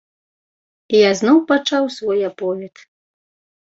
[0.95, 2.75] Я зноў пачаў свой аповед.